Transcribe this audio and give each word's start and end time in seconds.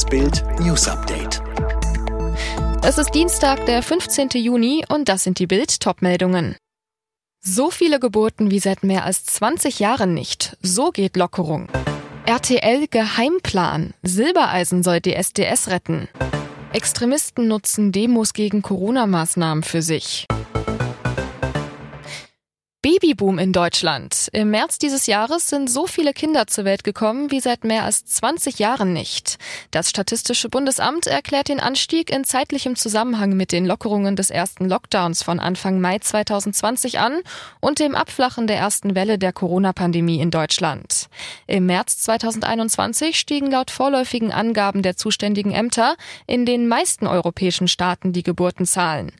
Das 0.00 0.08
Bild 0.08 0.42
News 0.60 0.88
Update. 0.88 1.42
Es 2.82 2.96
ist 2.96 3.10
Dienstag, 3.10 3.66
der 3.66 3.82
15. 3.82 4.30
Juni 4.30 4.82
und 4.88 5.10
das 5.10 5.24
sind 5.24 5.38
die 5.38 5.46
Bild 5.46 5.78
Topmeldungen. 5.78 6.56
So 7.42 7.70
viele 7.70 8.00
Geburten 8.00 8.50
wie 8.50 8.60
seit 8.60 8.82
mehr 8.82 9.04
als 9.04 9.26
20 9.26 9.78
Jahren 9.78 10.14
nicht. 10.14 10.56
So 10.62 10.90
geht 10.90 11.18
Lockerung. 11.18 11.68
RTL 12.24 12.86
Geheimplan. 12.86 13.92
Silbereisen 14.02 14.82
soll 14.82 15.02
die 15.02 15.12
SDS 15.12 15.68
retten. 15.68 16.08
Extremisten 16.72 17.46
nutzen 17.46 17.92
Demos 17.92 18.32
gegen 18.32 18.62
Corona-Maßnahmen 18.62 19.62
für 19.62 19.82
sich. 19.82 20.26
Babyboom 22.82 23.38
in 23.38 23.52
Deutschland. 23.52 24.30
Im 24.32 24.52
März 24.52 24.78
dieses 24.78 25.06
Jahres 25.06 25.50
sind 25.50 25.68
so 25.68 25.86
viele 25.86 26.14
Kinder 26.14 26.46
zur 26.46 26.64
Welt 26.64 26.82
gekommen 26.82 27.30
wie 27.30 27.40
seit 27.40 27.62
mehr 27.62 27.84
als 27.84 28.06
20 28.06 28.58
Jahren 28.58 28.94
nicht. 28.94 29.36
Das 29.70 29.90
Statistische 29.90 30.48
Bundesamt 30.48 31.06
erklärt 31.06 31.50
den 31.50 31.60
Anstieg 31.60 32.10
in 32.10 32.24
zeitlichem 32.24 32.76
Zusammenhang 32.76 33.36
mit 33.36 33.52
den 33.52 33.66
Lockerungen 33.66 34.16
des 34.16 34.30
ersten 34.30 34.66
Lockdowns 34.66 35.22
von 35.22 35.40
Anfang 35.40 35.78
Mai 35.82 35.98
2020 35.98 37.00
an 37.00 37.20
und 37.60 37.80
dem 37.80 37.94
Abflachen 37.94 38.46
der 38.46 38.56
ersten 38.56 38.94
Welle 38.94 39.18
der 39.18 39.34
Corona-Pandemie 39.34 40.18
in 40.18 40.30
Deutschland. 40.30 41.10
Im 41.46 41.66
März 41.66 41.98
2021 41.98 43.18
stiegen 43.18 43.50
laut 43.50 43.70
vorläufigen 43.70 44.32
Angaben 44.32 44.80
der 44.80 44.96
zuständigen 44.96 45.52
Ämter 45.52 45.96
in 46.26 46.46
den 46.46 46.66
meisten 46.66 47.06
europäischen 47.06 47.68
Staaten 47.68 48.14
die 48.14 48.22
Geburtenzahlen. 48.22 49.12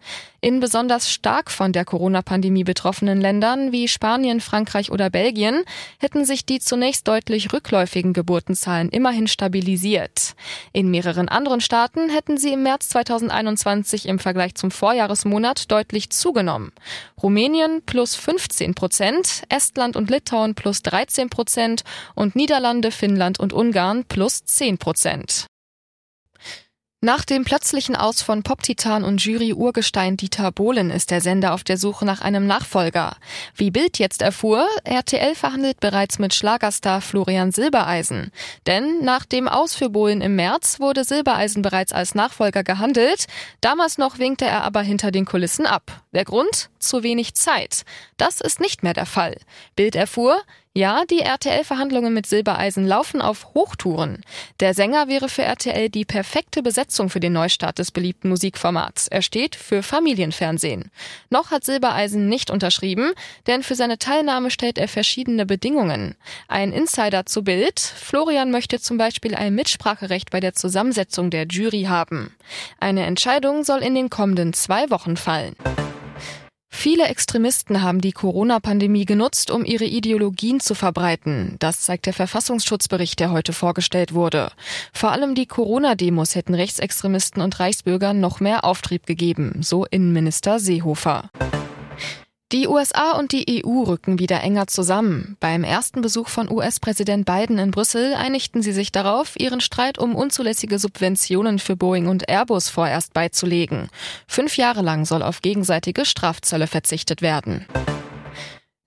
In 0.43 0.61
besonders 0.61 1.13
stark 1.13 1.51
von 1.51 1.75
der 1.75 1.85
Corona-Pandemie 1.85 2.65
betroffenen 2.65 3.21
Ländern 3.21 3.50
wie 3.73 3.89
Spanien, 3.89 4.41
Frankreich 4.41 4.91
oder 4.91 5.11
Belgien 5.11 5.65
hätten 5.99 6.25
sich 6.25 6.47
die 6.47 6.61
zunächst 6.61 7.09
deutlich 7.09 7.53
rückläufigen 7.53 8.13
Geburtenzahlen 8.13 8.89
immerhin 8.89 9.27
stabilisiert. 9.27 10.35
In 10.73 10.91
mehreren 10.91 11.29
anderen 11.29 11.61
Staaten 11.61 12.09
hätten 12.11 12.39
sie 12.39 12.53
im 12.53 12.63
März 12.63 12.89
2021 12.91 14.07
im 14.07 14.19
Vergleich 14.19 14.55
zum 14.55 14.71
Vorjahresmonat 14.71 15.71
deutlich 15.71 16.11
zugenommen. 16.11 16.73
Rumänien 17.23 17.83
plus 17.85 18.15
15 18.15 18.75
Prozent, 18.75 19.43
Estland 19.49 19.97
und 19.97 20.11
Litauen 20.11 20.55
plus 20.55 20.83
13 20.83 21.29
Prozent 21.29 21.83
und 22.15 22.37
Niederlande, 22.37 22.91
Finnland 22.91 23.41
und 23.41 23.53
Ungarn 23.53 24.05
plus 24.05 24.45
10 24.45 24.79
Prozent. 24.79 25.50
Nach 27.03 27.25
dem 27.25 27.45
plötzlichen 27.45 27.97
Aus 27.97 28.21
von 28.21 28.43
Pop-Titan 28.43 29.05
und 29.05 29.25
Jury-Urgestein 29.25 30.19
Dieter 30.19 30.53
Bohlen 30.53 30.91
ist 30.91 31.11
der 31.11 31.23
Sender 31.23 31.55
auf 31.55 31.65
der 31.65 31.79
Suche 31.79 32.05
nach 32.05 32.21
einem 32.21 32.47
Nachfolger. 32.47 33.17
Wie 33.55 33.71
Bild 33.71 33.99
jetzt 33.99 34.21
erfuhr, 34.21 34.69
RTL 34.85 35.35
verhandelt 35.35 35.81
bereits 35.81 36.19
mit 36.19 36.35
Schlagerstar 36.35 37.01
Florian 37.01 37.53
Silbereisen. 37.53 38.33
Denn 38.67 39.03
nach 39.03 39.25
dem 39.25 39.49
Aus 39.49 39.75
für 39.75 39.89
Bohlen 39.89 40.21
im 40.21 40.37
März 40.37 40.79
wurde 40.79 41.05
Silbereisen 41.05 41.63
bereits 41.63 41.95
als 41.95 42.15
Nachfolger 42.15 42.65
gehandelt. 42.65 43.29
Damals 43.63 43.97
noch 43.97 44.19
winkte 44.19 44.45
er 44.45 44.63
aber 44.63 44.83
hinter 44.83 45.11
den 45.11 45.25
Kulissen 45.25 45.65
ab. 45.65 46.03
Der 46.13 46.27
Grund? 46.27 46.69
Zu 46.81 47.03
wenig 47.03 47.33
Zeit. 47.33 47.85
Das 48.19 48.43
ist 48.43 48.61
nicht 48.61 48.83
mehr 48.83 48.93
der 48.93 49.07
Fall. 49.07 49.39
Bild 49.75 49.95
erfuhr, 49.95 50.39
ja, 50.73 51.05
die 51.05 51.19
RTL-Verhandlungen 51.19 52.15
mit 52.15 52.27
Silbereisen 52.27 52.87
laufen 52.87 53.21
auf 53.21 53.55
Hochtouren. 53.55 54.23
Der 54.61 54.73
Sänger 54.73 55.09
wäre 55.09 55.29
für 55.29 55.43
RTL 55.43 55.89
die 55.89 56.05
perfekte 56.05 56.63
Besetzung 56.63 57.11
für 57.11 57.19
den 57.19 57.33
Neustart 57.33 57.81
des 57.81 57.91
beliebten 57.91 58.29
Musikformats. 58.29 59.09
Er 59.09 59.23
steht 59.23 59.57
für 59.57 59.83
Familienfernsehen. 59.83 60.93
Noch 61.29 61.51
hat 61.51 61.65
Silbereisen 61.65 62.29
nicht 62.29 62.53
unterschrieben, 62.53 63.15
denn 63.49 63.65
für 63.65 63.75
seine 63.75 63.99
Teilnahme 63.99 64.53
stellt 64.53 64.79
er 64.79 64.87
verschiedene 64.87 65.45
Bedingungen. 65.45 66.15
Ein 66.47 66.71
Insider 66.71 67.27
zu 67.27 67.43
Bild. 67.43 67.81
Florian 67.81 68.53
möchte 68.53 68.79
zum 68.79 68.97
Beispiel 68.97 69.35
ein 69.35 69.57
Mitspracherecht 69.57 70.31
bei 70.31 70.39
der 70.39 70.55
Zusammensetzung 70.55 71.31
der 71.31 71.49
Jury 71.49 71.87
haben. 71.89 72.37
Eine 72.79 73.07
Entscheidung 73.07 73.65
soll 73.65 73.81
in 73.81 73.97
den 73.97 74.09
kommenden 74.09 74.53
zwei 74.53 74.89
Wochen 74.91 75.17
fallen. 75.17 75.57
Viele 76.81 77.09
Extremisten 77.09 77.83
haben 77.83 78.01
die 78.01 78.13
Corona-Pandemie 78.13 79.05
genutzt, 79.05 79.51
um 79.51 79.67
ihre 79.67 79.85
Ideologien 79.85 80.61
zu 80.61 80.75
verbreiten. 80.75 81.57
Das 81.59 81.83
zeigt 81.83 82.07
der 82.07 82.15
Verfassungsschutzbericht, 82.15 83.21
der 83.21 83.33
heute 83.33 83.53
vorgestellt 83.53 84.15
wurde. 84.15 84.51
Vor 84.95 85.13
allem 85.13 85.35
die 85.35 85.45
Corona-Demos 85.45 86.35
hätten 86.35 86.55
Rechtsextremisten 86.55 87.43
und 87.43 87.61
Reichsbürgern 87.61 88.19
noch 88.19 88.41
mehr 88.41 88.65
Auftrieb 88.65 89.05
gegeben, 89.05 89.59
so 89.61 89.85
Innenminister 89.85 90.59
Seehofer. 90.59 91.29
Die 92.53 92.67
USA 92.67 93.13
und 93.13 93.31
die 93.31 93.65
EU 93.65 93.85
rücken 93.85 94.19
wieder 94.19 94.41
enger 94.41 94.67
zusammen. 94.67 95.37
Beim 95.39 95.63
ersten 95.63 96.01
Besuch 96.01 96.27
von 96.27 96.51
US-Präsident 96.51 97.25
Biden 97.25 97.59
in 97.59 97.71
Brüssel 97.71 98.15
einigten 98.15 98.61
sie 98.61 98.73
sich 98.73 98.91
darauf, 98.91 99.39
ihren 99.39 99.61
Streit 99.61 99.99
um 99.99 100.17
unzulässige 100.17 100.81
Subventionen 100.81 101.61
für 101.61 101.77
Boeing 101.77 102.09
und 102.09 102.29
Airbus 102.29 102.69
vorerst 102.69 103.15
beizulegen. 103.15 103.89
Fünf 104.27 104.57
Jahre 104.57 104.83
lang 104.83 105.05
soll 105.05 105.23
auf 105.23 105.43
gegenseitige 105.43 106.05
Strafzölle 106.05 106.67
verzichtet 106.67 107.23
werden. 107.23 107.67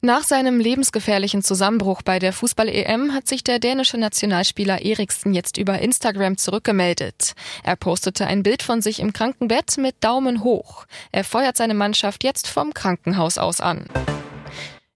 Nach 0.05 0.23
seinem 0.23 0.59
lebensgefährlichen 0.59 1.43
Zusammenbruch 1.43 2.01
bei 2.01 2.19
der 2.19 2.33
Fußball-EM 2.33 3.13
hat 3.13 3.25
sich 3.25 3.41
der 3.41 3.59
dänische 3.59 3.97
Nationalspieler 3.97 4.81
Eriksen 4.81 5.33
jetzt 5.33 5.55
über 5.55 5.79
Instagram 5.79 6.37
zurückgemeldet. 6.37 7.35
Er 7.63 7.77
postete 7.77 8.27
ein 8.27 8.43
Bild 8.43 8.63
von 8.63 8.81
sich 8.81 8.99
im 8.99 9.13
Krankenbett 9.13 9.77
mit 9.77 9.95
Daumen 10.01 10.43
hoch. 10.43 10.87
Er 11.13 11.23
feuert 11.23 11.55
seine 11.55 11.73
Mannschaft 11.73 12.25
jetzt 12.25 12.49
vom 12.49 12.73
Krankenhaus 12.73 13.37
aus 13.37 13.61
an. 13.61 13.85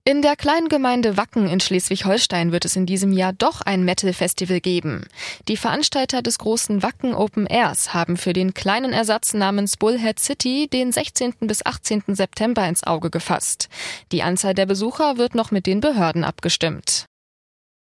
In 0.07 0.22
der 0.22 0.38
kleinen 0.38 0.69
Gemeinde 0.69 1.18
Wacken 1.18 1.50
in 1.50 1.59
Schleswig-Holstein 1.59 2.53
wird 2.53 2.63
es 2.63 2.78
in 2.78 2.85
diesem 2.85 3.12
Jahr 3.12 3.34
doch 3.34 3.59
ein 3.59 3.84
Metal-Festival 3.84 4.62
geben. 4.62 5.06
Die 5.50 5.57
Veranstalter 5.57 6.22
des 6.22 6.40
großen 6.40 6.81
Wacken 6.81 7.13
Open 7.13 7.45
Airs 7.45 7.94
haben 7.94 8.16
für 8.16 8.31
den 8.31 8.53
kleinen 8.53 8.94
Ersatz 8.94 9.34
namens 9.34 9.75
Bullhead 9.75 10.18
City 10.18 10.69
den 10.72 10.94
16. 10.94 11.34
bis 11.41 11.66
18. 11.66 12.03
September 12.16 12.66
ins 12.69 12.85
Auge 12.85 13.09
gefasst. 13.09 13.68
Die 14.13 14.23
Anzahl 14.23 14.53
der 14.53 14.66
Besucher 14.66 15.18
wird 15.18 15.35
noch 15.35 15.51
mit 15.51 15.66
den 15.66 15.81
Behörden 15.81 16.24
abgestimmt. 16.24 17.03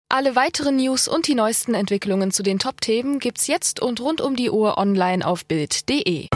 Alle 0.08 0.34
weiteren 0.34 0.78
News 0.78 1.06
und 1.06 1.28
die 1.28 1.36
neuesten 1.36 1.74
Entwicklungen 1.74 2.32
zu 2.32 2.42
den 2.42 2.58
Top-Themen 2.58 3.20
gibt's 3.20 3.46
jetzt 3.46 3.78
und 3.78 4.00
rund 4.00 4.20
um 4.20 4.34
die 4.34 4.50
Uhr 4.50 4.78
online 4.78 5.24
auf 5.24 5.46
Bild.de. 5.46 6.26